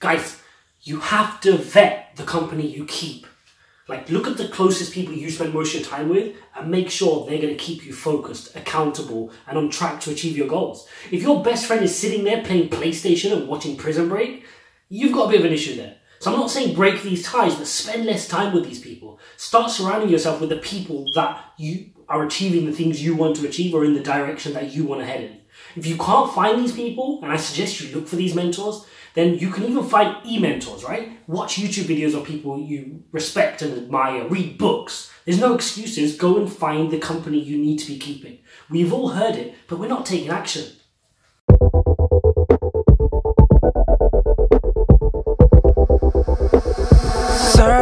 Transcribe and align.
Guys, 0.00 0.40
you 0.82 1.00
have 1.00 1.40
to 1.42 1.56
vet 1.56 2.16
the 2.16 2.24
company 2.24 2.66
you 2.66 2.84
keep. 2.84 3.26
Like, 3.86 4.08
look 4.10 4.26
at 4.26 4.38
the 4.38 4.48
closest 4.48 4.92
people 4.92 5.14
you 5.14 5.30
spend 5.30 5.52
most 5.52 5.74
of 5.74 5.80
your 5.80 5.88
time 5.88 6.08
with 6.08 6.34
and 6.56 6.70
make 6.70 6.90
sure 6.90 7.26
they're 7.26 7.40
going 7.40 7.56
to 7.56 7.62
keep 7.62 7.84
you 7.84 7.92
focused, 7.92 8.56
accountable, 8.56 9.30
and 9.46 9.58
on 9.58 9.70
track 9.70 10.00
to 10.00 10.10
achieve 10.10 10.36
your 10.36 10.48
goals. 10.48 10.88
If 11.10 11.22
your 11.22 11.44
best 11.44 11.66
friend 11.66 11.84
is 11.84 11.96
sitting 11.96 12.24
there 12.24 12.42
playing 12.42 12.70
PlayStation 12.70 13.32
and 13.32 13.46
watching 13.46 13.76
Prison 13.76 14.08
Break, 14.08 14.44
you've 14.88 15.12
got 15.12 15.26
a 15.26 15.30
bit 15.30 15.40
of 15.40 15.46
an 15.46 15.52
issue 15.52 15.76
there. 15.76 15.96
So 16.24 16.32
I'm 16.32 16.40
not 16.40 16.50
saying 16.50 16.74
break 16.74 17.02
these 17.02 17.22
ties, 17.22 17.54
but 17.54 17.66
spend 17.66 18.06
less 18.06 18.26
time 18.26 18.54
with 18.54 18.64
these 18.64 18.80
people. 18.80 19.20
Start 19.36 19.70
surrounding 19.70 20.08
yourself 20.08 20.40
with 20.40 20.48
the 20.48 20.56
people 20.56 21.04
that 21.14 21.38
you 21.58 21.90
are 22.08 22.24
achieving 22.24 22.64
the 22.64 22.72
things 22.72 23.04
you 23.04 23.14
want 23.14 23.36
to 23.36 23.46
achieve 23.46 23.74
or 23.74 23.84
in 23.84 23.92
the 23.92 24.00
direction 24.00 24.54
that 24.54 24.72
you 24.72 24.84
want 24.84 25.02
to 25.02 25.06
head 25.06 25.20
in. 25.20 25.40
If 25.76 25.86
you 25.86 25.98
can't 25.98 26.32
find 26.32 26.58
these 26.58 26.72
people, 26.72 27.20
and 27.22 27.30
I 27.30 27.36
suggest 27.36 27.78
you 27.78 27.94
look 27.94 28.08
for 28.08 28.16
these 28.16 28.34
mentors, 28.34 28.86
then 29.12 29.34
you 29.34 29.50
can 29.50 29.64
even 29.64 29.84
find 29.84 30.16
e-mentors, 30.24 30.82
right? 30.82 31.12
Watch 31.26 31.56
YouTube 31.56 31.94
videos 31.94 32.18
of 32.18 32.26
people 32.26 32.58
you 32.58 33.02
respect 33.12 33.60
and 33.60 33.76
admire, 33.76 34.26
read 34.26 34.56
books. 34.56 35.12
There's 35.26 35.38
no 35.38 35.54
excuses. 35.54 36.16
Go 36.16 36.38
and 36.38 36.50
find 36.50 36.90
the 36.90 36.98
company 36.98 37.38
you 37.38 37.58
need 37.58 37.80
to 37.80 37.86
be 37.86 37.98
keeping. 37.98 38.38
We've 38.70 38.94
all 38.94 39.10
heard 39.10 39.36
it, 39.36 39.56
but 39.68 39.78
we're 39.78 39.88
not 39.88 40.06
taking 40.06 40.30
action. 40.30 40.72
Sir 47.64 47.74